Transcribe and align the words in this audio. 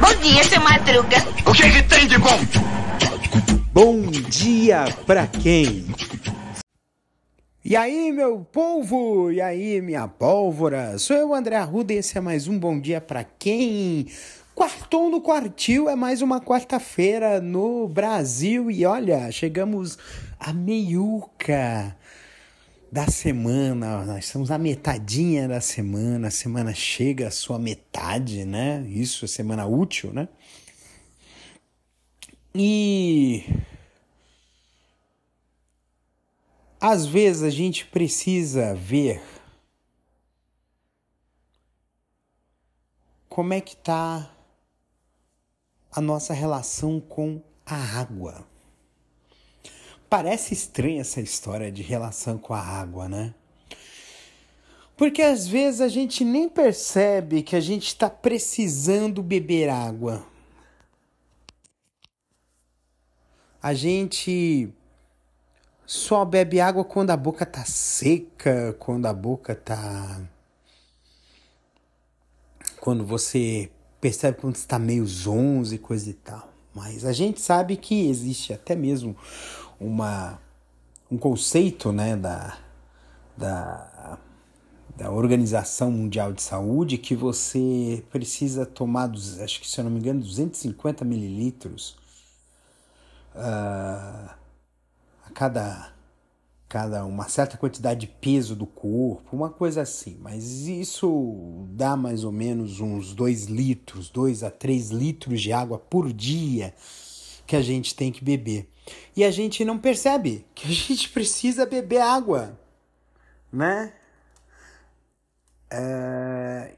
Bom 0.00 0.14
dia, 0.22 0.44
seu 0.44 0.60
Madruga. 0.60 1.16
O 1.44 1.52
que, 1.52 1.70
que 1.70 1.82
tem 1.82 2.06
de 2.06 2.18
bom? 2.18 2.38
Bom 3.72 4.02
dia 4.10 4.84
pra 5.04 5.26
quem? 5.26 5.86
E 7.64 7.74
aí, 7.74 8.12
meu 8.12 8.46
povo? 8.52 9.32
E 9.32 9.40
aí, 9.40 9.80
minha 9.80 10.06
pólvora? 10.06 10.96
Sou 10.98 11.16
eu, 11.16 11.34
André 11.34 11.56
Arruda, 11.56 11.92
e 11.92 11.96
esse 11.96 12.16
é 12.16 12.20
mais 12.20 12.46
um 12.46 12.56
Bom 12.56 12.78
Dia 12.78 13.00
Pra 13.00 13.24
Quem? 13.24 14.06
Quartou 14.54 15.10
no 15.10 15.20
Quartil 15.20 15.88
é 15.88 15.96
mais 15.96 16.22
uma 16.22 16.40
quarta-feira 16.40 17.40
no 17.40 17.88
Brasil 17.88 18.70
e 18.70 18.86
olha, 18.86 19.30
chegamos 19.32 19.98
a 20.38 20.52
meiuca 20.52 21.94
da 22.90 23.06
semana, 23.08 24.04
nós 24.04 24.26
estamos 24.26 24.48
na 24.48 24.58
metadinha 24.58 25.48
da 25.48 25.60
semana, 25.60 26.28
a 26.28 26.30
semana 26.30 26.74
chega 26.74 27.28
à 27.28 27.30
sua 27.30 27.58
metade, 27.58 28.44
né? 28.44 28.82
Isso 28.88 29.24
é 29.24 29.28
semana 29.28 29.66
útil, 29.66 30.12
né? 30.12 30.28
E 32.54 33.44
às 36.80 37.04
vezes 37.04 37.42
a 37.42 37.50
gente 37.50 37.84
precisa 37.86 38.74
ver 38.74 39.22
como 43.28 43.52
é 43.52 43.60
que 43.60 43.76
tá 43.76 44.32
a 45.92 46.00
nossa 46.00 46.32
relação 46.32 47.00
com 47.00 47.42
a 47.66 47.74
água. 47.74 48.46
Parece 50.08 50.54
estranha 50.54 51.00
essa 51.00 51.20
história 51.20 51.70
de 51.70 51.82
relação 51.82 52.38
com 52.38 52.54
a 52.54 52.60
água, 52.60 53.08
né? 53.08 53.34
Porque 54.96 55.20
às 55.20 55.46
vezes 55.46 55.80
a 55.80 55.88
gente 55.88 56.24
nem 56.24 56.48
percebe 56.48 57.42
que 57.42 57.54
a 57.54 57.60
gente 57.60 57.88
está 57.88 58.08
precisando 58.08 59.22
beber 59.22 59.68
água. 59.68 60.24
A 63.62 63.74
gente 63.74 64.72
só 65.84 66.24
bebe 66.24 66.60
água 66.60 66.84
quando 66.84 67.10
a 67.10 67.16
boca 67.16 67.44
tá 67.44 67.64
seca, 67.64 68.74
quando 68.78 69.06
a 69.06 69.12
boca 69.12 69.54
tá. 69.54 70.22
Quando 72.80 73.04
você 73.04 73.70
percebe 74.00 74.38
quando 74.40 74.54
está 74.54 74.78
meio 74.78 75.04
zonzo 75.06 75.74
e 75.74 75.78
coisa 75.78 76.08
e 76.08 76.14
tal. 76.14 76.52
Mas 76.72 77.04
a 77.04 77.12
gente 77.12 77.40
sabe 77.40 77.76
que 77.76 78.08
existe 78.08 78.52
até 78.52 78.76
mesmo 78.76 79.16
uma, 79.80 80.40
um 81.10 81.18
conceito 81.18 81.92
né, 81.92 82.16
da, 82.16 82.58
da, 83.36 84.18
da 84.96 85.10
Organização 85.10 85.90
Mundial 85.90 86.32
de 86.32 86.42
Saúde 86.42 86.98
que 86.98 87.14
você 87.14 88.04
precisa 88.10 88.64
tomar, 88.64 89.10
acho 89.42 89.60
que 89.60 89.68
se 89.68 89.78
eu 89.78 89.84
não 89.84 89.90
me 89.90 89.98
engano, 89.98 90.20
250 90.20 91.04
mililitros 91.04 91.96
uh, 93.34 94.30
a 95.24 95.30
cada, 95.34 95.92
cada 96.68 97.04
uma 97.04 97.28
certa 97.28 97.58
quantidade 97.58 98.00
de 98.00 98.06
peso 98.06 98.56
do 98.56 98.66
corpo, 98.66 99.36
uma 99.36 99.50
coisa 99.50 99.82
assim. 99.82 100.16
Mas 100.20 100.66
isso 100.66 101.66
dá 101.70 101.96
mais 101.96 102.24
ou 102.24 102.32
menos 102.32 102.80
uns 102.80 103.14
2 103.14 103.44
litros, 103.44 104.08
2 104.08 104.42
a 104.42 104.50
3 104.50 104.90
litros 104.90 105.42
de 105.42 105.52
água 105.52 105.78
por 105.78 106.12
dia 106.12 106.74
que 107.46 107.56
a 107.56 107.62
gente 107.62 107.94
tem 107.94 108.10
que 108.10 108.24
beber. 108.24 108.68
E 109.14 109.24
a 109.24 109.30
gente 109.30 109.64
não 109.64 109.78
percebe 109.78 110.46
que 110.54 110.66
a 110.66 110.70
gente 110.72 111.08
precisa 111.10 111.64
beber 111.66 112.00
água, 112.00 112.58
né? 113.52 113.92
É... 115.70 116.74